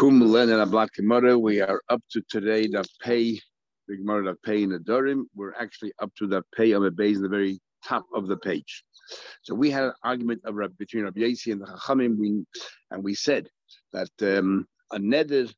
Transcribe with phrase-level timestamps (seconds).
[0.00, 3.40] We are up to today the pay,
[3.88, 5.24] the Gemara the pay in the Nedarim.
[5.34, 8.36] We're actually up to the pay of the base in the very top of the
[8.36, 8.84] page.
[9.42, 12.44] So we had an argument of, between Rabbi Yasi and the Chachamim, we,
[12.92, 13.48] and we said
[13.92, 15.52] that um, a neder,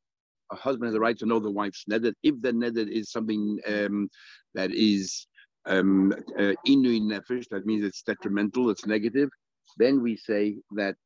[0.50, 3.58] a husband has the right to know the wife's neder if the neder is something
[3.68, 4.08] um,
[4.54, 5.26] that is
[5.66, 9.28] um, uh, nefesh, that means it's detrimental, it's negative.
[9.76, 10.96] Then we say that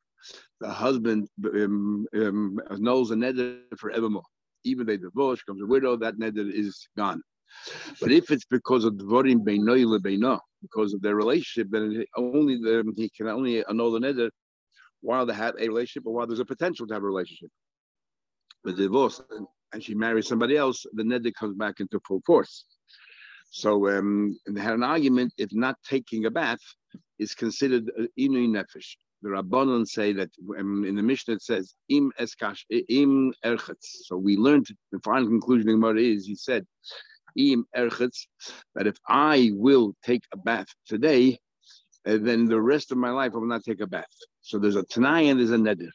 [0.61, 4.23] the husband um, um, knows a neder forevermore.
[4.63, 7.21] Even they divorce, becomes a widow, that neder is gone.
[8.01, 12.91] But if it's because of dvorim beinoy lebeino, because of their relationship, then only the,
[12.97, 14.29] he can only annul the neder
[15.01, 17.49] while they have a relationship or while there's a potential to have a relationship.
[18.63, 19.21] But divorce
[19.73, 22.65] and she marries somebody else, the neder comes back into full force.
[23.51, 26.59] So um, they had an argument if not taking a bath
[27.19, 30.29] is considered uh, inui nefesh the Rabbanon say that
[30.59, 33.87] in the Mishnah it says im eskash im erchetz.
[34.03, 36.63] So we learned the final conclusion of Gemara is he said
[37.35, 38.27] im erchetz
[38.75, 41.39] that if I will take a bath today,
[42.07, 44.15] uh, then the rest of my life I will not take a bath.
[44.43, 45.89] So there's a tanai and there's a neder.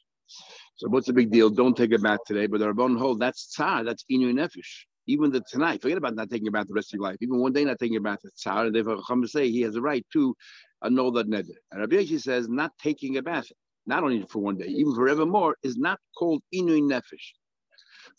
[0.74, 1.50] So what's the big deal?
[1.50, 2.48] Don't take a bath today.
[2.48, 4.86] But the Rabbanon hold that's tzar, that's inu nefesh.
[5.06, 7.16] Even the tonight, forget about not taking a bath the rest of your life.
[7.20, 8.44] Even one day not taking a bath, it's.
[8.44, 10.34] And therefore, Chacham say he has a right to
[10.82, 11.54] that neder.
[11.70, 13.46] And Rabbi Yoshi says not taking a bath,
[13.86, 17.32] not only for one day, even forevermore, is not called inui nefesh.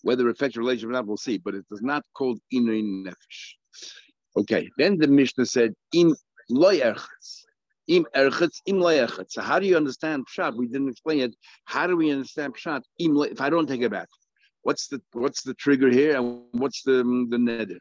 [0.04, 2.84] Whether it affects your relationship or not, we'll see, but it is not called inui
[3.06, 3.56] nefesh.
[4.38, 6.16] Okay, then the Mishnah said, im
[6.50, 7.46] loy erchetz.
[7.88, 9.32] Im erchetz, im loy erchetz.
[9.32, 10.56] So how do you understand pshat?
[10.56, 11.36] We didn't explain it.
[11.66, 12.84] How do we understand pshat?
[13.00, 14.08] Im if I don't take a bath,
[14.62, 17.80] what's the what's the trigger here and what's the the neder?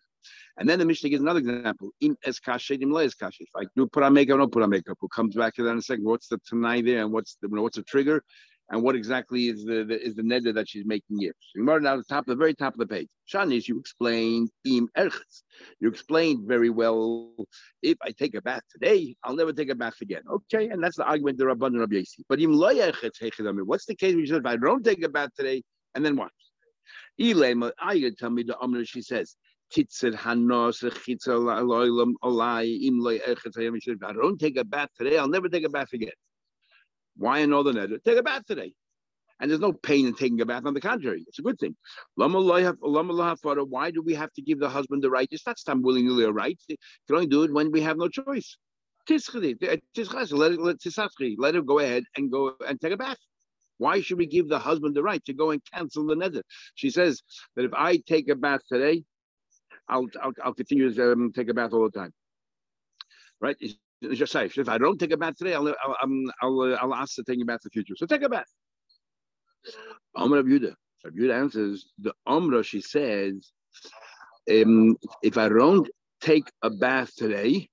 [0.58, 1.90] And then the Mishnah gives another example.
[2.00, 2.16] In.
[2.24, 4.98] If I do put on makeup, don't put on makeup.
[5.00, 6.04] We'll come back to that in a second.
[6.04, 8.22] What's the tanai there, and what's the you know, what's the trigger,
[8.70, 11.32] and what exactly is the, the is the neder that she's making here?
[11.56, 13.08] So now at the top, the very top of the page.
[13.32, 15.42] Shanish, you explained im erchetz.
[15.80, 17.34] You explained very well.
[17.82, 20.22] If I take a bath today, I'll never take a bath again.
[20.30, 22.24] Okay, and that's the argument the Rabban Rabbi Yasi.
[22.28, 25.30] But im lo erchetz What's the case she says if I don't take a bath
[25.36, 25.62] today,
[25.94, 26.30] and then what?
[27.20, 29.36] Ilema, I tell me the Amr, she says,
[29.74, 35.18] kitzer hanos chitzer loylam olai im loy echet I don't take a bath today.
[35.18, 36.12] I'll never take a bath again.
[37.16, 38.00] Why in all the?
[38.04, 38.72] Take a bath today.
[39.40, 40.66] And there's no pain in taking a bath.
[40.66, 41.74] On the contrary, it's a good thing.
[42.14, 45.28] Why do we have to give the husband the right?
[45.30, 46.58] It's not some willingly a right.
[46.68, 46.76] You
[47.06, 48.58] can only do it when we have no choice.
[49.08, 53.16] Eh, let it, let him go ahead and go and take a bath.
[53.78, 56.42] Why should we give the husband the right to go and cancel the neder?
[56.74, 57.22] She says
[57.56, 59.04] that if I take a bath today,
[59.90, 62.12] I'll, I'll, I'll continue to um, take a bath all the time.
[63.40, 63.56] Right?
[63.60, 63.74] It's,
[64.14, 64.56] just safe.
[64.56, 65.96] If I don't take a bath today, I'll, I'll,
[66.40, 67.94] I'll, uh, I'll ask to take a bath in the future.
[67.96, 68.46] So take a bath.
[70.16, 70.72] Amr Yuda.
[71.00, 73.52] So Yuda answers, the Amra, she says,
[74.50, 75.88] um, if I don't
[76.22, 77.68] take a bath today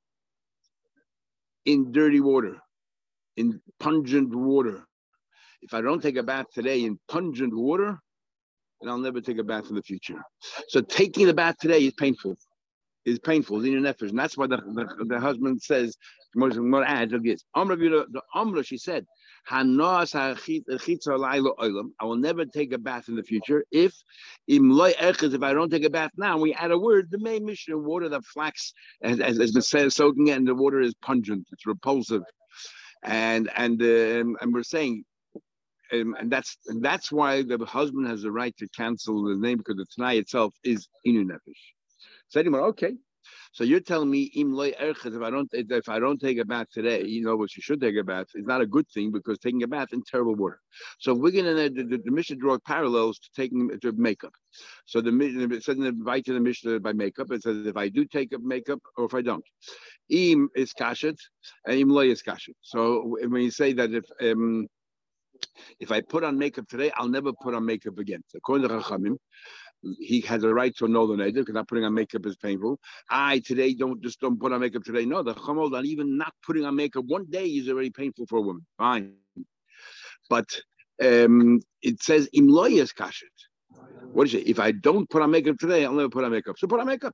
[1.66, 2.58] in dirty water,
[3.38, 4.84] in pungent water,
[5.62, 8.00] if I don't take a bath today in pungent water,
[8.82, 10.22] and I'll never take a bath in the future.
[10.68, 12.38] So taking the bath today is painful.
[13.06, 13.64] Is painful.
[13.64, 15.96] in your effort, and that's why the, the, the husband says
[16.36, 17.14] more adds.
[17.14, 19.06] The Amra, she said,
[19.50, 19.64] I
[22.02, 23.64] will never take a bath in the future.
[23.72, 23.94] If
[24.48, 27.84] if I don't take a bath now, we add a word, the main mission of
[27.84, 32.24] water that flax has been said, soaking and the water is pungent, it's repulsive.
[33.04, 35.06] And and um, and we're saying
[35.94, 39.58] um, and that's and that's why the husband has the right to cancel the name
[39.58, 41.64] because the Tanai itself is inu nefesh.
[42.30, 42.94] So anyway, okay.
[43.54, 47.04] So you're telling me im if I don't if I don't take a bath today,
[47.06, 48.28] you know what you should take a bath.
[48.36, 50.60] It's not a good thing because taking a bath in terrible water.
[51.00, 54.34] So we're gonna the, the, the Mishnah draw parallels to taking to makeup.
[54.86, 55.12] So the
[55.52, 57.32] it says invite to the Mishnah by makeup.
[57.32, 59.44] It says if I do take up makeup or if I don't.
[60.10, 61.18] Im is kashet
[61.66, 62.56] and im is kashet.
[62.62, 64.68] So when you say that if um,
[65.80, 68.22] if I put on makeup today, I'll never put on makeup again.
[68.28, 69.18] So according to Chachamim,
[70.00, 72.80] he has a right to annul the neder because not putting on makeup is painful.
[73.10, 75.06] I today don't just don't put on makeup today.
[75.06, 78.40] No, the Chachamim on even not putting on makeup one day is already painful for
[78.40, 78.66] a woman.
[78.78, 79.14] Fine,
[80.30, 80.50] but
[81.04, 83.24] um, it says imloyas kashet.
[84.14, 84.48] What is it?
[84.48, 86.56] If I don't put on makeup today, I'll never put on makeup.
[86.58, 87.14] So put on makeup.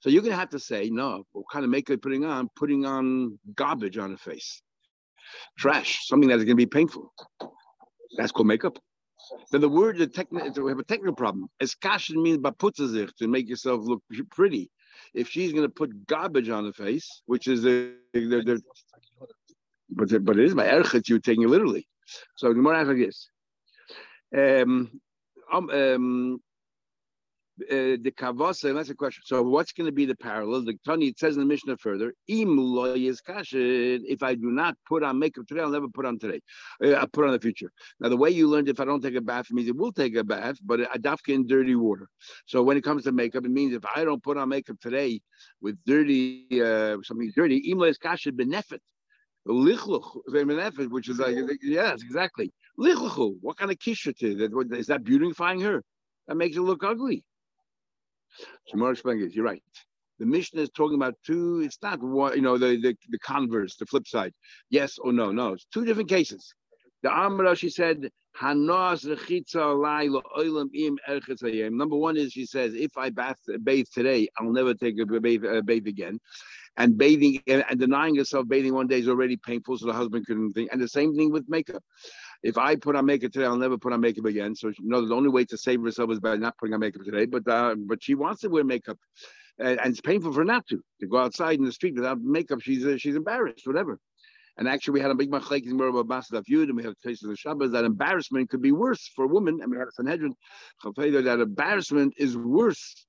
[0.00, 1.24] So you're gonna have to say no.
[1.32, 2.48] What kind of makeup putting on?
[2.56, 4.62] Putting on garbage on the face,
[5.58, 7.12] trash, something that is gonna be painful.
[8.16, 8.78] That's called makeup.
[9.50, 11.48] Then the word, the techni- we have a technical problem.
[11.62, 14.70] Eskashin means baputzazich, to make yourself look pretty.
[15.14, 18.62] If she's going to put garbage on the face, which is the, the, the
[19.90, 21.86] but, but it is my erchet, you're taking it literally.
[22.36, 23.28] So the more like this.
[24.36, 25.00] Um,
[25.52, 26.40] um, um,
[27.62, 29.22] uh, the kavasa, that's a question.
[29.26, 30.64] So what's going to be the parallel?
[30.64, 35.46] The Tani, it says in the Mishnah further, if I do not put on makeup
[35.46, 36.40] today, I'll never put on today.
[36.82, 37.70] Uh, I'll put on the future.
[38.00, 40.16] Now, the way you learned if I don't take a bath means it will take
[40.16, 42.08] a bath, but a dafka in dirty water.
[42.46, 45.20] So when it comes to makeup, it means if I don't put on makeup today
[45.60, 48.82] with dirty, uh, something dirty, imla kasha benefit.
[49.46, 52.52] Which is like, yes, exactly.
[52.76, 54.14] What kind of kisha
[54.78, 55.84] is that beautifying her?
[56.26, 57.22] That makes it look ugly.
[58.72, 59.62] Shemar Shpengis, you're right.
[60.18, 63.76] The Mishnah is talking about two, it's not one, you know, the, the, the converse,
[63.76, 64.32] the flip side.
[64.70, 65.32] Yes or no.
[65.32, 66.54] No, it's two different cases.
[67.02, 68.10] The Amra, she said,
[68.42, 68.86] Number
[71.96, 75.62] one is she says, if I bath, bathe today, I'll never take a bathe, uh,
[75.62, 76.18] bathe again.
[76.76, 80.54] And bathing and denying yourself bathing one day is already painful, so the husband couldn't
[80.54, 80.72] think.
[80.72, 81.84] And the same thing with makeup.
[82.44, 84.54] If I put on makeup today, I'll never put on makeup again.
[84.54, 87.02] So you know, the only way to save herself is by not putting on makeup
[87.02, 87.24] today.
[87.24, 88.98] But uh, but she wants to wear makeup,
[89.58, 92.20] and, and, it's painful for her not to to go outside in the street without
[92.20, 92.60] makeup.
[92.60, 93.98] She's uh, she's embarrassed, whatever.
[94.58, 97.24] And actually, we had a big machlek in of Basad Yud, and we have taste
[97.24, 97.72] of the Shabbos.
[97.72, 99.60] That embarrassment could be worse for a woman.
[99.62, 100.34] And we had a Sanhedrin
[100.84, 103.06] that embarrassment is worse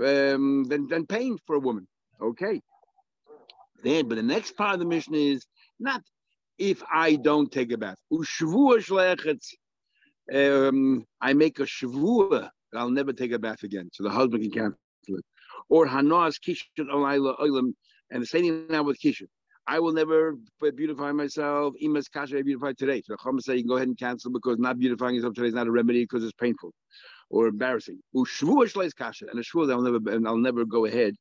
[0.00, 1.86] um, than than pain for a woman.
[2.20, 2.60] Okay.
[3.84, 5.46] Then, but the next part of the Mishnah is
[5.78, 6.02] not
[6.58, 7.98] if I don't take a bath.
[10.32, 14.42] Um, I make a shavua that I'll never take a bath again, so the husband
[14.44, 14.76] can cancel
[15.08, 15.24] it.
[15.68, 17.72] Or hanas kishin olayla
[18.10, 19.26] and the same thing now with kishin.
[19.66, 20.36] I will never
[20.74, 21.74] beautify myself.
[21.82, 23.00] Imas kasha I beautify today.
[23.04, 25.48] So the Chum say you can go ahead and cancel because not beautifying yourself today
[25.48, 26.72] is not a remedy because it's painful
[27.30, 28.00] or embarrassing.
[28.14, 31.14] kasha and a shvua I'll never and I'll never go ahead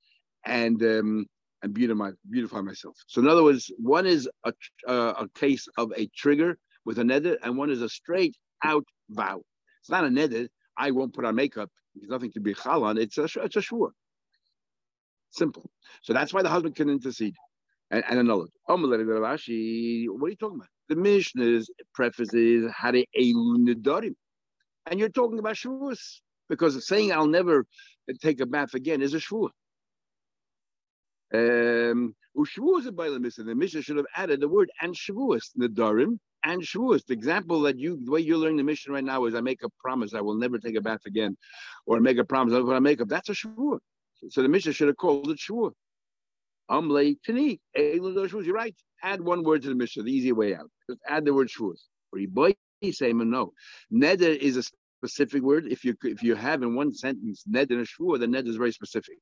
[0.46, 1.26] and um,
[1.62, 2.98] and beautify beautify myself.
[3.08, 4.54] So in other words, one is a,
[4.88, 8.86] uh, a case of a trigger with a neder, and one is a straight out
[9.10, 9.42] vow.
[9.82, 10.48] It's not a neder.
[10.78, 11.70] I won't put on makeup.
[11.96, 12.98] There's nothing to be chal on.
[12.98, 13.64] It's a it's a.
[15.32, 15.70] Simple.
[16.02, 17.36] So that's why the husband can intercede
[17.90, 18.52] and, and annul it.
[18.66, 20.68] What are you talking about?
[20.90, 24.16] The Mishnah's prefaces had a nedarim,
[24.88, 26.20] and you're talking about shvuas
[26.50, 27.66] because saying I'll never
[28.22, 29.52] take a bath again is a shvuah.
[31.34, 37.06] Um, the Mishnah should have added the word and shavuos, nedarim and shavuos.
[37.06, 39.64] The example that you, the way you're learning the Mishnah right now is I make
[39.64, 41.38] a promise I will never take a bath again,
[41.86, 43.08] or I make a promise I'm make up.
[43.08, 43.80] That's a shavuot.
[44.30, 45.72] So the Mishnah should have called it shavuot.
[46.70, 47.60] Amle tani.
[47.76, 48.76] You're right.
[49.04, 50.70] Add one word to the Mishnah, the easy way out.
[50.90, 51.80] Just add the word shavuos.
[52.12, 52.54] Or you boy
[52.92, 53.54] say no.
[53.94, 54.64] Neder is a
[55.02, 55.66] specific word.
[55.68, 58.58] If you if you have in one sentence ned and a shvur, then ned is
[58.58, 59.18] very specific.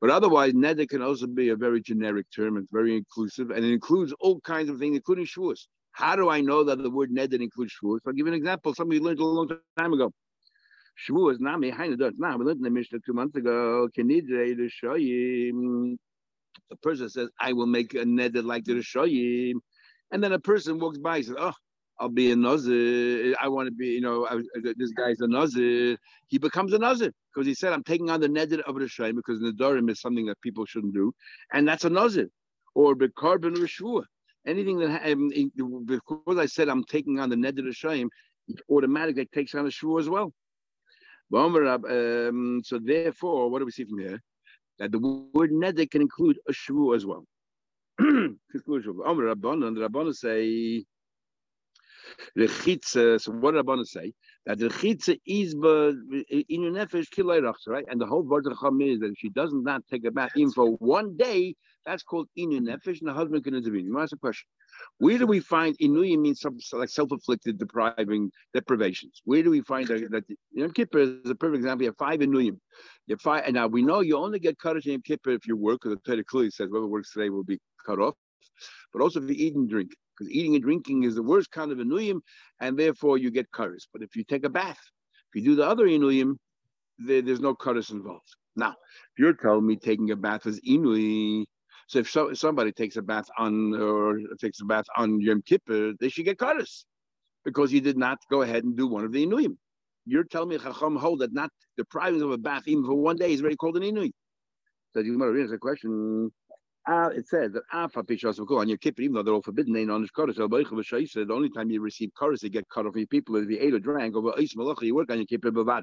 [0.00, 2.58] But otherwise, ned can also be a very generic term.
[2.58, 5.60] It's very inclusive and it includes all kinds of things, including shvurs.
[5.92, 8.00] How do I know that the word ned includes shvurs?
[8.06, 8.74] I'll give you an example.
[8.74, 9.48] Somebody learned a long
[9.78, 10.12] time ago.
[11.02, 12.14] Shvur is nami does.
[12.18, 13.88] Now we learned in the Mishnah two months ago.
[13.96, 15.96] Kenidre to show you.
[16.68, 18.74] The person says, "I will make a ned that like the
[19.06, 19.62] you,"
[20.10, 21.54] and then a person walks by and says, "Oh."
[22.02, 23.36] I'll be a nazir.
[23.40, 24.40] I want to be, you know, I,
[24.76, 25.96] this guy's a nazir.
[26.26, 29.38] He becomes a nazir because he said, I'm taking on the nedir of Rishayim because
[29.38, 31.14] Nadarim is something that people shouldn't do.
[31.52, 32.28] And that's a nazir.
[32.74, 34.02] Or the carbon Rishua.
[34.44, 35.30] Anything that, um,
[35.86, 38.08] because I said I'm taking on the nedir Rishayim,
[38.48, 40.32] it automatically takes on a shua as well.
[41.32, 44.20] Um, so therefore, what do we see from here?
[44.80, 47.24] That the word neder can include a shvu as well.
[47.98, 48.94] Conclusion.
[48.94, 50.84] Rabbanon, the Rabbanon say
[52.38, 54.12] Rechitza, so what did I want to say?
[54.46, 57.84] That the Rechitza is in your nefesh kilayrachs, right?
[57.88, 60.52] And the whole word of is that if she does not take a bath even
[60.52, 61.54] for one day,
[61.84, 63.86] that's called inu nefesh, and the husband can intervene.
[63.86, 64.46] You ask a question.
[64.98, 69.20] Where do we find inuyim means some like self-afflicted depriving deprivations?
[69.24, 71.84] Where do we find that, that Yom Kippur is a perfect example?
[71.84, 72.58] You have five inuyim.
[73.06, 75.30] You have five, and now we know you only get cut off in Yom Kippur
[75.30, 78.14] if you work, because the Torah clearly says whoever works today will be cut off.
[78.92, 79.90] But also if you eat and drink
[80.22, 82.20] because eating and drinking is the worst kind of inuyim,
[82.60, 83.86] and therefore you get karis.
[83.92, 84.78] But if you take a bath,
[85.32, 86.36] if you do the other inuyim,
[86.98, 88.28] there, there's no karis involved.
[88.54, 88.74] Now,
[89.18, 91.44] you're telling me taking a bath is inui,
[91.88, 95.92] so if, so, somebody takes a bath on or takes a bath on Yom Kippur,
[96.00, 96.84] they should get karis
[97.44, 99.56] because he did not go ahead and do one of the inuyim.
[100.06, 103.32] You're telling me Chacham hold that not depriving of a bath even for one day
[103.32, 104.12] is already called an inui.
[104.92, 106.30] So you might raise a question
[106.86, 109.42] uh, it says that Afa Pishas will go on Yom Kippur, even though they're all
[109.42, 110.34] forbidden, they on Kodesh.
[110.34, 113.74] The only time you receive Kodesh, you get cut off your people if you ate
[113.74, 115.82] or drank, over you work on Yom Kippur Bavad.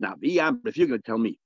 [0.00, 1.38] Now, if you're going to tell me,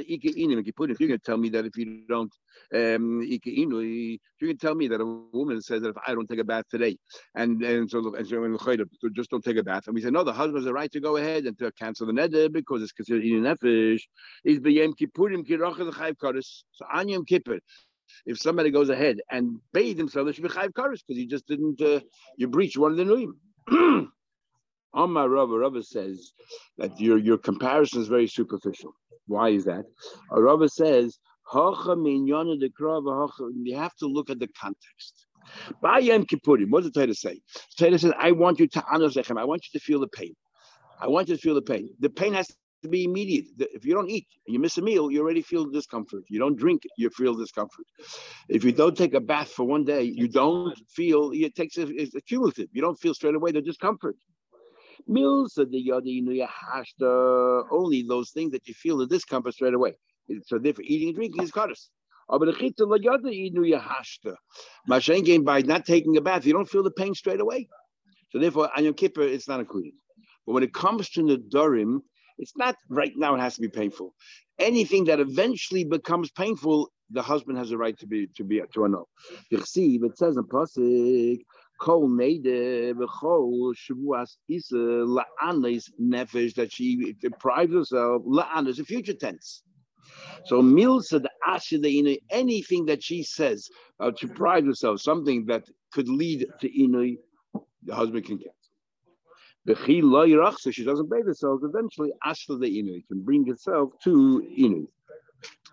[0.00, 2.32] If you're going to tell me that if you don't,
[2.74, 6.38] um, you're going to tell me that a woman says that if I don't take
[6.38, 6.96] a bath today,
[7.34, 10.32] and and so and so just don't take a bath, and we say no, the
[10.32, 13.24] husband has the right to go ahead and to cancel the neder because it's considered
[13.24, 14.02] eating nefesh.
[14.44, 16.44] Is b'yem kippurim kirachas chayv.
[16.72, 17.58] So on Yom Kippur,
[18.26, 21.46] if somebody goes ahead and bathes himself, there should be chayv kares because he just
[21.46, 21.80] didn't.
[21.80, 22.00] Uh,
[22.36, 24.08] you breach one of the nuim.
[24.94, 26.32] Amar Rava, Rava says
[26.78, 28.94] that your, your comparison is very superficial.
[29.26, 29.84] Why is that?
[30.30, 31.18] Rava says,
[31.52, 31.60] you
[33.76, 35.26] have to look at the context.
[35.80, 37.40] What does the Torah say?
[37.76, 40.34] The Torah says, I want you to anosechem, I want you to feel the pain.
[41.00, 41.90] I want you to feel the pain.
[42.00, 42.46] The pain has
[42.82, 43.46] to be immediate.
[43.58, 46.24] If you don't eat you miss a meal, you already feel discomfort.
[46.28, 47.86] You don't drink, you feel discomfort.
[48.48, 52.14] If you don't take a bath for one day, you don't feel, it takes, it's
[52.26, 52.68] cumulative.
[52.72, 54.16] You don't feel straight away the discomfort.
[55.06, 59.94] Mills of the Yadinu Yahashta, only those things that you feel the discomfort straight away.
[60.46, 61.88] So therefore, eating and drinking is karas.
[62.28, 62.48] But
[64.88, 67.68] Mashen by not taking a bath, you don't feel the pain straight away.
[68.30, 69.92] So therefore, on Yom Kippur, it's not included.
[70.46, 72.00] But when it comes to the Nedarim,
[72.38, 74.14] it's not right now, it has to be painful.
[74.58, 78.88] Anything that eventually becomes painful, the husband has a right to be to be to
[78.88, 79.06] know.
[79.50, 81.40] It says in Pasik,
[81.80, 89.62] kol neide v'chol shavuas isa la'anis nefesh that she deprives herself la'anis a future tense.
[90.46, 93.68] So milsa the ashidainu anything that she says
[94.00, 97.16] uh, to deprive herself something that could lead to inui,
[97.82, 98.54] the husband can get.
[99.66, 101.60] So she doesn't bathe herself.
[101.62, 104.88] Eventually, ashla the inui can bring herself to inui,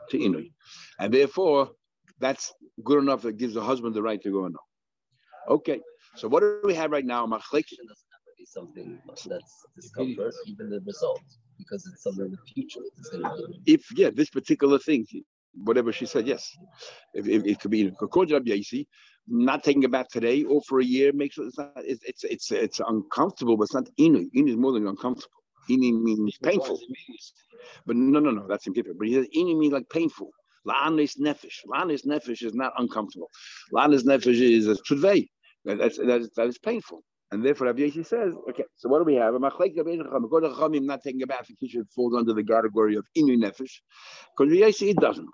[0.10, 0.54] to inui,
[1.00, 1.72] and therefore
[2.20, 2.54] that's
[2.86, 3.24] good enough.
[3.24, 5.56] That gives the husband the right to go and know.
[5.56, 5.82] Okay,
[6.16, 7.26] so what do we have right now?
[7.26, 7.66] Machlik.
[8.44, 9.28] Something that's
[9.76, 11.22] discomfort, even the result,
[11.58, 12.82] because it's something in the future.
[13.66, 15.06] If yeah, this particular thing,
[15.54, 16.50] whatever she said, yes,
[17.14, 18.88] if, if it could be to Yaisi,
[19.28, 22.24] not taking a bath today or for a year makes it, it's not, it's, it's
[22.24, 24.28] it's it's uncomfortable, but it's not inu.
[24.36, 25.32] Inu is more than uncomfortable.
[25.70, 26.80] Inu means painful.
[27.86, 28.98] But no, no, no, that's different.
[28.98, 30.32] But he says inu means like painful.
[30.68, 31.60] La'anis nefesh.
[31.68, 33.30] La'anis nefesh is not uncomfortable.
[33.74, 35.28] La'anis nefesh is a trudvei.
[35.66, 37.04] That, that's, that, is, that is painful.
[37.32, 39.34] And therefore, Rabbi Yoshi says, okay, so what do we have?
[39.34, 39.80] I'm not taking
[41.24, 43.80] a bath, it should fall under the category of inu nefesh.
[44.38, 45.30] Because Rabbi Yoshi, it doesn't.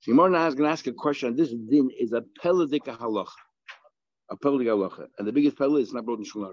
[0.00, 1.36] So Gemara is going to ask a question.
[1.36, 3.28] This din is a peladika halacha.
[4.30, 5.06] A peladika halacha.
[5.18, 6.52] And the biggest pelad is not brought in Shulchan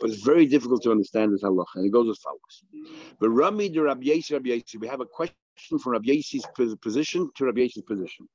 [0.00, 1.76] But it's very difficult to understand this halacha.
[1.76, 2.64] And it goes as follows.
[3.20, 5.34] But Rami de Rabbi Yoshi, Rabbi Yoshi, we have a question
[5.82, 6.46] from Rabbi Yoshi's
[6.80, 8.26] position to Rabbi Yoshi's position.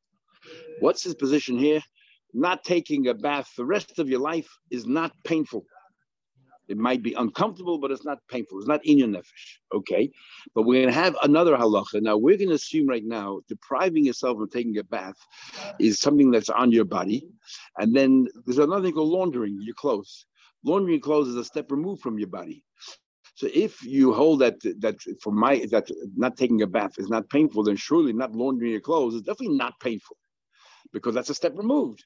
[0.79, 1.81] What's his position here?
[2.33, 5.65] Not taking a bath the rest of your life is not painful.
[6.69, 8.59] It might be uncomfortable, but it's not painful.
[8.59, 9.57] It's not in your nefesh.
[9.73, 10.11] Okay.
[10.53, 11.99] But we're going to have another halacha.
[12.01, 15.15] Now, we're going to assume right now depriving yourself of taking a bath
[15.79, 17.27] is something that's on your body.
[17.79, 20.27] And then there's another thing called laundering your clothes.
[20.63, 22.63] Laundering clothes is a step removed from your body.
[23.33, 27.29] So if you hold that that for my that not taking a bath is not
[27.29, 30.17] painful, then surely not laundering your clothes is definitely not painful
[30.91, 32.03] because that's a step removed.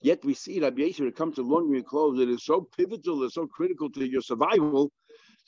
[0.00, 3.24] Yet we see Rabbi Yisrael, when it comes to laundering clothes, it is so pivotal,
[3.24, 4.92] it's so critical to your survival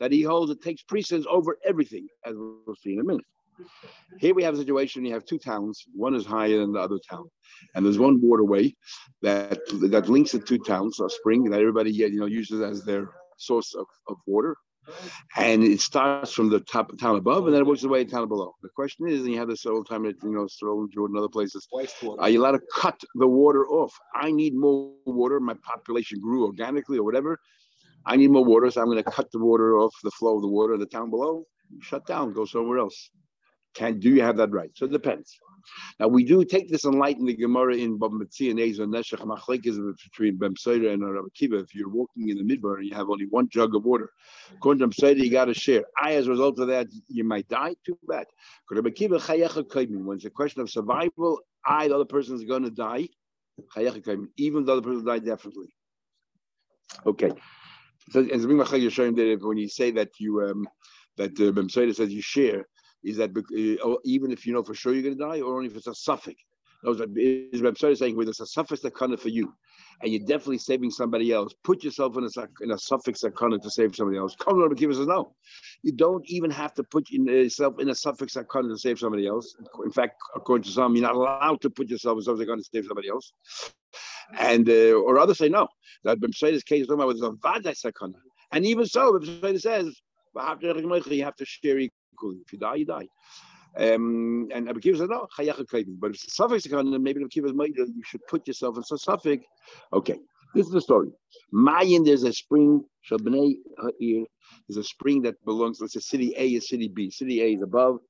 [0.01, 3.25] that he holds it takes precedence over everything, as we'll see in a minute.
[4.19, 6.99] Here we have a situation, you have two towns, one is higher than the other
[7.09, 7.29] town.
[7.75, 8.75] And there's one waterway
[9.23, 9.59] that
[9.91, 13.75] that links the two towns, a spring that everybody you know uses as their source
[13.75, 14.57] of, of water
[15.37, 18.11] and it starts from the top town above and then it works its way to
[18.11, 18.55] town below.
[18.63, 21.17] The question is, and you have this all the time at you know and Jordan,
[21.17, 21.67] other places.
[22.19, 23.93] Are you allowed to cut the water off?
[24.15, 25.41] I need more water.
[25.41, 27.39] My population grew organically or whatever.
[28.07, 30.43] I need more water, so I'm going to cut the water off the flow of
[30.43, 31.45] the water the town below.
[31.81, 33.11] Shut down, go somewhere else.
[33.75, 34.71] Can do you have that right?
[34.75, 35.39] So it depends.
[35.99, 39.21] Now we do take this in lighten the Gemara in Bava Metzia and Ezer Neshech
[39.21, 41.29] Machlekes between Bem and Rabbi.
[41.41, 44.11] If you're walking in the midbar and you have only one jug of water,
[44.57, 45.85] according to you got to share.
[46.01, 47.77] I, as a result of that, you might die.
[47.85, 48.27] Too bad.
[48.71, 52.71] Rabbi Akiva When it's a question of survival, I, the other person, is going to
[52.71, 53.09] die.
[54.37, 55.69] Even though the person died, definitely.
[57.07, 57.33] Okay.
[58.11, 60.67] So, as you're showing that when you say that you um,
[61.17, 62.67] that uh, says you share,
[63.03, 65.69] is that uh, even if you know for sure you're going to die, or only
[65.69, 66.37] if it's a safek?
[66.83, 69.53] Is Reb saying where there's a safek sakana for you,
[70.03, 71.53] and you're definitely saving somebody else.
[71.63, 72.29] Put yourself in a
[72.63, 74.35] in a safek sakana to save somebody else.
[74.37, 75.35] Come Rabbi Akiva says no,
[75.83, 79.55] you don't even have to put yourself in a safek sakana to save somebody else.
[79.85, 82.87] In fact, according to some, you're not allowed to put yourself in something to save
[82.87, 83.33] somebody else.
[84.39, 85.69] And uh, or others say no.
[86.05, 88.15] That Reb case is talking about was a vadai sakana,
[88.53, 90.01] and even so, Reb says
[90.35, 91.79] you have to share
[92.23, 93.09] If you die, you die.
[93.77, 98.03] Um, and Abu Kiva said, no, but if it's a safek, maybe Abu Kiva you
[98.05, 99.43] should put yourself in a safek.
[99.93, 100.19] Okay,
[100.55, 101.11] this is the story.
[101.53, 104.25] Mayan, there's a spring, Shabnei Ha'ir,
[104.69, 107.11] there's a spring that belongs, let's say city A is city B.
[107.11, 108.01] City A is above.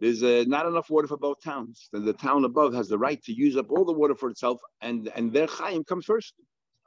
[0.00, 1.88] There's uh, not enough water for both towns.
[1.92, 4.60] Then the town above has the right to use up all the water for itself,
[4.80, 6.34] and, and their chayim comes first.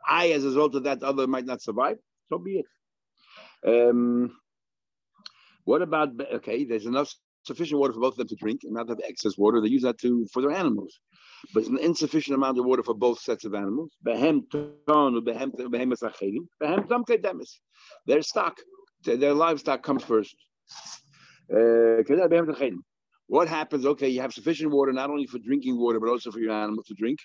[0.05, 1.97] I, as a result of that, other might not survive.
[2.29, 2.65] So be it.
[3.65, 4.37] Um,
[5.65, 6.63] what about okay?
[6.65, 9.61] There's enough sufficient water for both of them to drink, and not have excess water.
[9.61, 10.99] They use that to for their animals,
[11.53, 13.91] but it's an insufficient amount of water for both sets of animals.
[18.05, 18.57] Their stock,
[19.03, 20.35] their livestock comes first.
[21.51, 22.03] Uh,
[23.27, 23.85] what happens?
[23.85, 26.85] Okay, you have sufficient water not only for drinking water but also for your animals
[26.87, 27.19] to drink,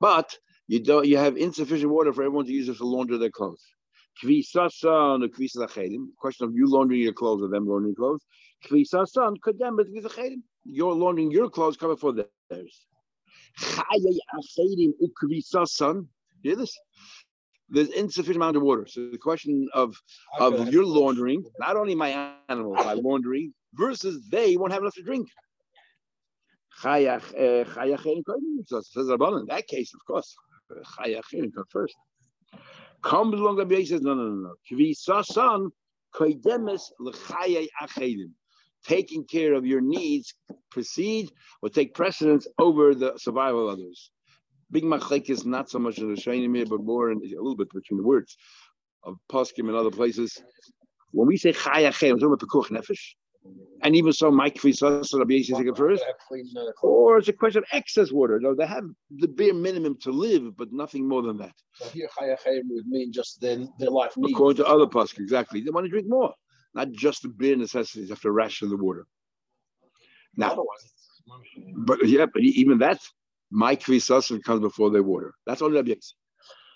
[0.00, 0.36] but
[0.68, 1.06] you don't.
[1.06, 3.64] You have insufficient water for everyone to use it to launder their clothes.
[4.22, 4.62] Question
[6.46, 8.24] of you laundering your clothes or them laundering clothes.
[10.64, 12.86] You're laundering your clothes cover for theirs.
[16.42, 16.78] Hear this?
[17.68, 18.86] There's insufficient amount of water.
[18.86, 19.94] So the question of
[20.38, 25.02] of your laundering, not only my animals, my laundering, versus they won't have enough to
[25.02, 25.28] drink.
[26.84, 27.64] Eh,
[29.40, 30.34] in that case, of course,
[31.70, 31.94] first.
[33.02, 34.54] Come along the basis, no, no, no, no.
[34.70, 35.70] Kvisasan
[36.14, 38.30] koidemis l'chayei achedim.
[38.86, 40.34] Taking care of your needs
[40.70, 41.30] precede
[41.62, 44.10] or take precedence over the survival of others.
[44.70, 47.56] Big machlek is not so much in the Shainim here, but more in, a little
[47.56, 48.36] bit between the words
[49.02, 50.42] of Poskim and other places.
[51.12, 53.14] When we say chayachem, we're talking about pekuch nefesh.
[53.82, 56.04] And even so, Mike Fisas, Rabbi Yisrael first,
[56.82, 58.38] or it's a question of excess water.
[58.38, 61.54] No, they have the bare minimum to live, but nothing more than that.
[61.74, 64.34] So here, Chayachayim would mean just their, their life needs.
[64.34, 65.62] According to other posks, exactly.
[65.62, 66.34] They want to drink more,
[66.74, 69.06] not just the bare necessities, have to ration the water.
[70.36, 70.62] Now,
[71.76, 73.00] but yeah, but even that,
[73.50, 75.32] Mike Fisas comes before their water.
[75.46, 76.12] That's all Rabbi Yisrael.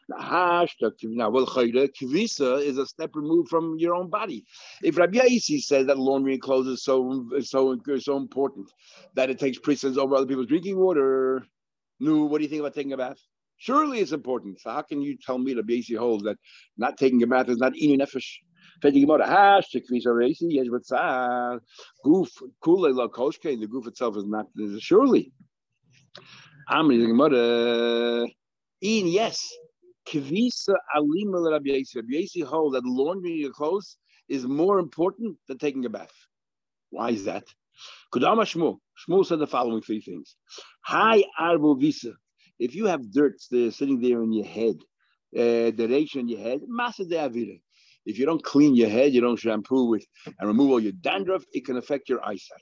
[0.08, 4.44] Now, well, kvisa is a step removed from your own body.
[4.82, 8.70] If Rabbi Yaisi says that laundry and clothes is so so so important
[9.14, 11.46] that it takes precedence over other people's drinking water,
[12.00, 13.18] no, what do you think about taking a bath?
[13.56, 14.60] Surely it's important.
[14.60, 16.36] So how can you tell me Rabbi Yaisi holds that
[16.76, 18.40] not taking a bath is not inu nefesh?
[22.02, 22.30] Goof,
[22.62, 24.46] the goof itself is not
[24.80, 25.32] surely.
[28.80, 29.54] In yes,
[30.08, 31.98] Kvisa alima Rabbi Yasi.
[31.98, 33.96] Rabbi Yasi hold that laundering your clothes
[34.28, 36.12] is more important than taking a bath.
[36.90, 37.44] Why is that?
[38.12, 38.78] Kudama Shmuel.
[39.06, 40.36] Shmuel said the following three things.
[40.84, 42.12] Hi arbo visa.
[42.58, 44.76] If you have dirt sitting there in your head,
[45.36, 47.60] uh, the ratio in your head, masa de avira.
[48.06, 51.44] If you don't clean your head, you don't shampoo with and remove all your dandruff,
[51.52, 52.58] it can affect your eyesight.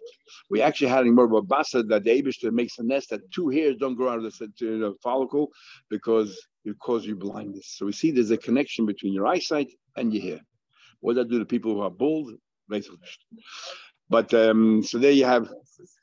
[0.50, 3.76] We actually had in Merba Basa that the Abishter makes a nest that two hairs
[3.78, 5.50] don't grow out of the, the follicle
[5.90, 7.74] because it causes you blindness.
[7.76, 10.40] So we see there's a connection between your eyesight and your hair.
[11.00, 12.32] What does that do to people who are bald?
[14.08, 15.48] But um, so there you have.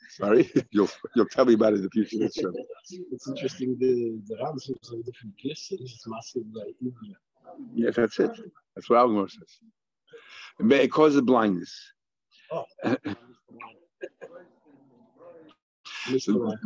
[0.10, 2.18] Sorry, you'll you'll tell me about it in the future.
[2.26, 3.78] It's, interesting.
[3.80, 7.16] The the answers of different cases is massive like India.
[7.74, 8.32] Yes, that's it.
[8.76, 9.58] That's what Algmar says.
[10.60, 11.74] But It causes blindness.
[12.52, 12.66] Oh.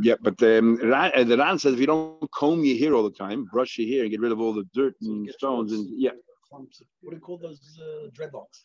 [0.01, 3.11] yeah, but um, uh, the Ran says if you don't comb your hair all the
[3.11, 6.11] time, brush your hair and get rid of all the dirt and stones and yeah.
[6.49, 8.61] What do you call those uh, dreadlocks?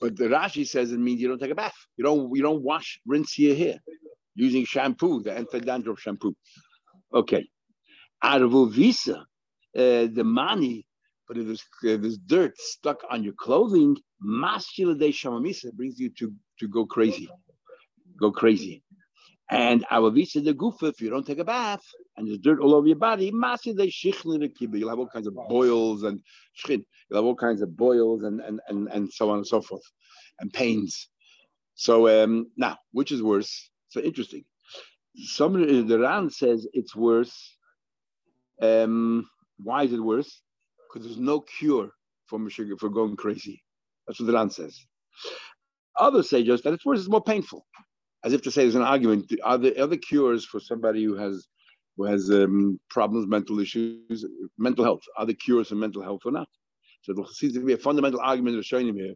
[0.00, 1.74] But the Rashi says it means you don't take a bath.
[1.96, 3.78] You don't you don't wash, rinse your hair
[4.34, 6.34] using shampoo, the anti-dandruff shampoo.
[7.12, 7.48] Okay.
[8.22, 9.24] Arvu visa, uh,
[9.74, 10.86] the money
[11.28, 16.08] but if there's, if there's dirt stuck on your clothing, masculine day shamamisa brings you
[16.18, 17.28] to, to go crazy.
[18.18, 18.82] Go crazy.
[19.50, 21.82] And avavisa the gufa, if you don't take a bath
[22.16, 26.02] and there's dirt all over your body, masi they You'll have all kinds of boils
[26.02, 26.20] and
[26.58, 26.84] shchin.
[27.08, 29.82] You'll have all kinds of boils and, and, and, and so on and so forth,
[30.40, 31.08] and pains.
[31.74, 33.70] So um, now, which is worse?
[33.88, 34.44] So interesting.
[35.16, 37.56] Somebody the Ran says it's worse.
[38.60, 40.42] Um, why is it worse?
[40.92, 41.90] Because there's no cure
[42.26, 43.62] for Meshuggah for going crazy.
[44.06, 44.78] That's what the Ran says.
[45.98, 47.66] Others say just that it's worse, it's more painful.
[48.24, 49.32] As if to say there's an argument.
[49.44, 51.46] Are there other cures for somebody who has
[51.96, 54.24] who has um, problems, mental issues,
[54.56, 55.02] mental health?
[55.16, 56.48] Are there cures for mental health or not?
[57.02, 59.14] So there seems to be a fundamental argument of showing him here.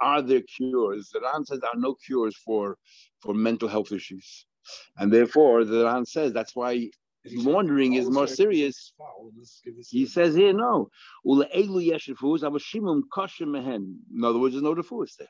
[0.00, 1.10] Are there cures?
[1.12, 2.76] The Ran says there are no cures for,
[3.20, 4.46] for mental health issues.
[4.98, 6.90] And therefore, the Ran says that's why
[7.36, 8.92] wandering is more serious.
[9.90, 10.90] He says here, no.
[11.24, 11.42] In
[14.24, 15.28] other words, there's no refuahs there.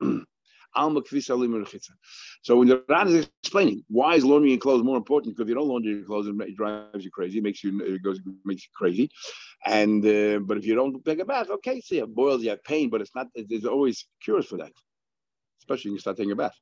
[2.42, 5.48] So when the Ran is explaining why is laundering your clothes more important, because if
[5.48, 8.70] you don't launder your clothes, it drives you crazy, makes you it goes makes you
[8.74, 9.10] crazy.
[9.64, 12.50] And uh, but if you don't take a bath, okay, so you have boils, you
[12.50, 13.28] have pain, but it's not.
[13.34, 14.72] There's always cures for that,
[15.60, 16.58] especially when you start taking a bath,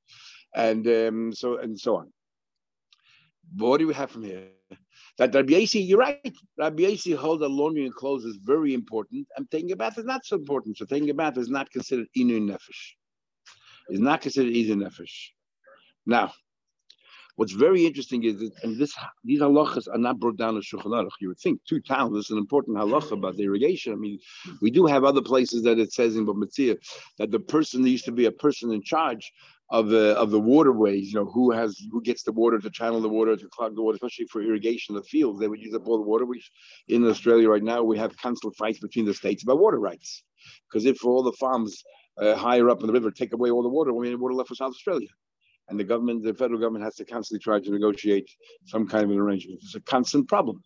[0.54, 2.12] and um, so and so on.
[3.56, 4.48] What do we have from here?
[5.18, 6.32] That Rabbi Yasi, you're right.
[6.58, 10.06] Rabbi Yasi holds that laundering your clothes is very important, and taking a bath is
[10.06, 10.78] not so important.
[10.78, 12.94] So taking a bath is not considered inu nefesh
[13.88, 15.30] is not considered easy nefesh.
[16.06, 16.32] Now,
[17.36, 20.86] what's very interesting is that and this these halachas are not brought down in Shulchan
[20.86, 21.10] Aruch.
[21.20, 23.92] You would think two towns is an important halacha about the irrigation.
[23.92, 24.18] I mean,
[24.60, 26.76] we do have other places that it says in Bava Metzia
[27.18, 29.32] that the person used to be a person in charge
[29.72, 31.12] of the of the waterways.
[31.12, 33.82] You know, who has who gets the water to channel the water to clog the
[33.82, 35.40] water, especially for irrigation of the fields.
[35.40, 36.26] They would use up all the water.
[36.26, 36.50] Which
[36.86, 40.22] in Australia right now we have constant fights between the states about water rights
[40.68, 41.82] because if all the farms
[42.18, 44.50] uh, higher up in the river take away all the water we have water left
[44.50, 45.08] for South Australia.
[45.68, 48.28] And the government, the federal government has to constantly try to negotiate
[48.66, 49.60] some kind of an arrangement.
[49.62, 50.60] It's a constant problem.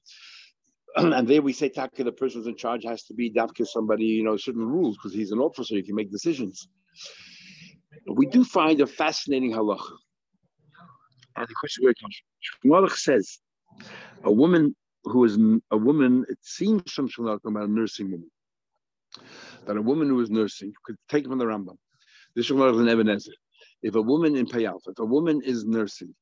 [0.96, 4.06] and there we say Taka, the person who's in charge has to be Dafka somebody,
[4.06, 6.66] you know, certain rules, because he's an officer, he can make decisions.
[8.06, 9.96] We do find a fascinating halacha.
[11.36, 12.16] And the question where it comes
[12.62, 12.70] from.
[12.70, 13.38] Shmuelach says,
[14.24, 15.38] a woman who is
[15.70, 18.30] a woman, it seems from Shmuelach about a nursing woman
[19.66, 21.76] that a woman who is nursing could take from the Rambam.
[22.34, 23.30] This is an Even HaEzer.
[23.82, 26.14] If a woman in Payal, if a woman is nursing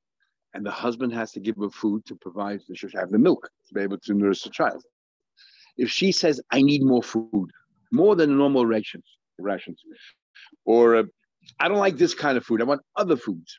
[0.54, 3.48] and the husband has to give her food to provide, she should have the milk
[3.68, 4.82] to be able to nurse the child.
[5.76, 7.50] If she says, I need more food,
[7.92, 9.04] more than normal rations,
[9.38, 9.80] rations,
[10.64, 11.02] or uh,
[11.60, 13.58] I don't like this kind of food, I want other foods,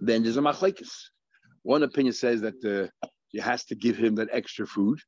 [0.00, 0.90] then there's a machlekes.
[1.62, 4.98] One opinion says that uh, she has to give him that extra food,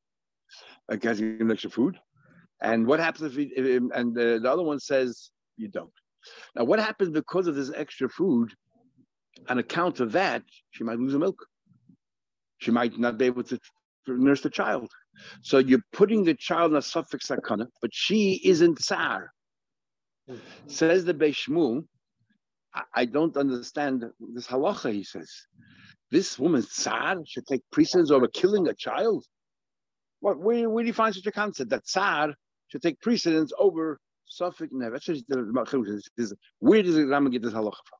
[0.89, 1.97] like has to give him extra food.
[2.61, 5.91] And what happens if, he, if and the, the other one says you don't?
[6.55, 8.53] Now, what happens because of this extra food?
[9.49, 11.37] On account of that, she might lose her milk.
[12.59, 13.59] She might not be able to
[14.07, 14.89] nurse the child.
[15.41, 19.31] So you're putting the child in a safek sakana, but she isn't tsar.
[20.67, 21.85] Says the Beishmu,
[22.93, 25.31] I, don't understand this halacha, he says.
[26.11, 29.25] This woman, tsar, should take precedence over killing a child.
[30.19, 32.33] What, where, where do you find such a concept that tsar
[32.67, 34.91] should take precedence over Suffolk Nev.
[36.59, 37.99] Where does the Rambam get this halacha from?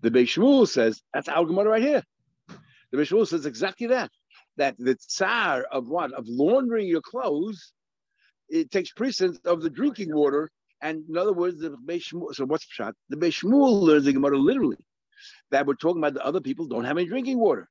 [0.00, 2.02] The Beis Shmuel says that's our Gemara right here.
[2.90, 4.10] The Beis Shmuel says exactly that.
[4.56, 7.72] That the tsar of what of laundering your clothes,
[8.48, 10.50] it takes precedence of the drinking water.
[10.84, 12.34] And in other words, the Beis Shmuel.
[12.34, 12.94] So what's shot?
[13.08, 14.76] The Beis Shmuel learns the Gemara literally
[15.50, 17.68] that we're talking about the other people don't have any drinking water.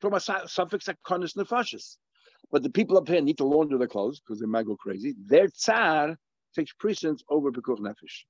[0.00, 1.96] Talking about suffix akonis nefashis.
[2.52, 5.14] But the people up here need to launder their clothes because they might go crazy.
[5.26, 6.16] Their tsar
[6.54, 8.24] takes precedence over Pekuch Nefesh.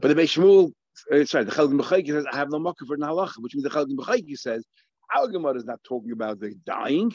[0.00, 0.72] But the Beis Shmuel,
[1.12, 3.70] uh, sorry, the Chelkas Mechokek says, I have no makkah for Nalacha, which means the
[3.70, 4.64] Chelkas Mechokek says,
[5.14, 7.12] our Gemara is not talking about the dying.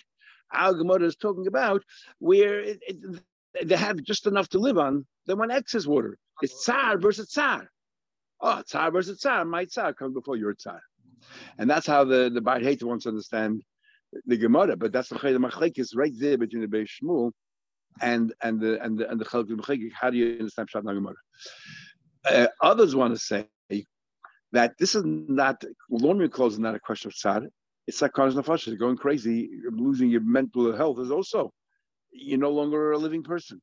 [0.54, 1.82] Our Gemara is talking about
[2.20, 2.98] where it, it,
[3.64, 5.08] they have just enough to live on.
[5.26, 6.20] They want excess water.
[6.42, 7.70] It's tsar versus tsar.
[8.42, 9.46] Oh, tsar versus tsar.
[9.46, 10.82] My tsar comes before your tsar.
[11.58, 13.62] And that's how the, the Beit Hater wants to understand
[14.26, 17.32] the Gemara, but that's the Machlek is right there between the Beis Shmuel
[18.02, 19.48] and and the and the and the Chalk
[19.94, 21.16] How do you understand Pshat Gemara?
[22.26, 23.48] Uh, others want to say
[24.52, 27.48] that this is not laundry clothes is not a question of tzad.
[27.88, 31.52] It's like cars nefashis going crazy, losing your mental health is also
[32.12, 33.62] you're no longer a living person.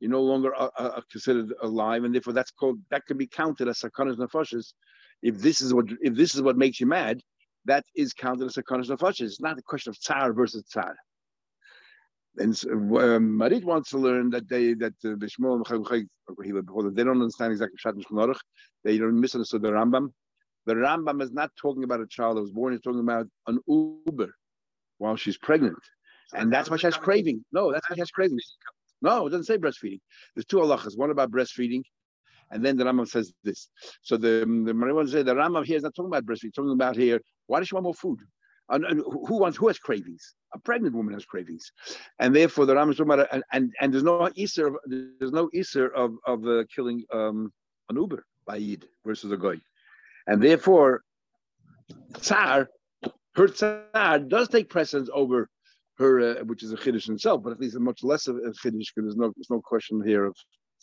[0.00, 3.68] You're no longer uh, uh, considered alive, and therefore that's called that can be counted
[3.68, 4.72] as sakanas nefashis.
[5.22, 7.20] If this is what if this is what makes you mad,
[7.66, 9.26] that is counted as kodesh nefashis.
[9.26, 10.96] It's not a question of tsar versus tsar.
[12.38, 16.06] And so, um, Marit wants to learn that they that uh, the Shmuel
[16.94, 18.38] they don't understand exactly Shat Mishmaruch.
[18.84, 20.12] They don't misunderstood the Rambam.
[20.66, 22.72] The Rambam is not talking about a child that was born.
[22.72, 24.30] He's talking about an ubar
[24.98, 25.78] while she's pregnant,
[26.32, 27.44] and that's why she has craving.
[27.52, 28.56] No, that's why she has cravings.
[29.02, 30.00] No, it doesn't say breastfeeding.
[30.34, 30.96] There's two halachas.
[30.96, 31.82] One about breastfeeding,
[32.50, 33.68] and then the Rambam says this.
[34.02, 36.54] So the the Marit say the Rambam here is not talking about breastfeeding.
[36.54, 38.20] Talking about here why does she want more food?
[38.68, 40.36] And, and who wants who has cravings?
[40.54, 41.72] A pregnant woman has cravings,
[42.20, 45.50] and therefore the Rambam is talking about and, and, and there's no iser there's no
[45.56, 47.52] iser of of uh, killing um,
[47.88, 49.60] an ubar by Yid versus a goy,
[50.28, 51.02] and therefore
[52.20, 52.68] tsar
[53.34, 55.48] her tsar does take precedence over
[56.00, 58.36] her, uh, which is a chiddush in itself, but at least a much less of
[58.36, 60.34] a chiddush because there's no there's no question here of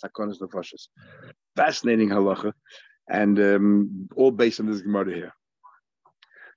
[0.03, 0.87] sakonis nefashis.
[1.55, 2.53] Fascinating halacha,
[3.09, 5.33] and um, all based on this gemara here.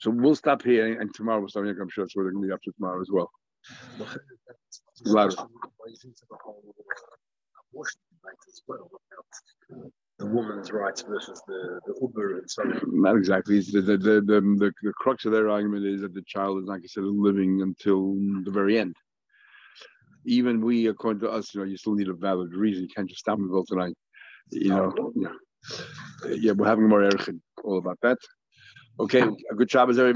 [0.00, 1.68] So we'll stop here, and tomorrow we'll start.
[1.68, 3.30] I'm sure it's we're going to be up to tomorrow as well.
[10.26, 12.72] Woman's rights versus the, the ubar and so on.
[12.72, 13.60] Mm, not exactly.
[13.60, 16.68] The, the, the, the, the, the crux of their argument is that the child is
[16.68, 18.96] not considered living until the very end.
[20.26, 22.82] Even we, according to us, you know, you still need a valid reason.
[22.82, 23.94] You can't just stop and go tonight.
[24.50, 25.28] You know, yeah.
[26.28, 27.30] Yeah, we're having more erich
[27.64, 28.18] all about that.
[28.98, 30.12] Okay, a good job, everybody.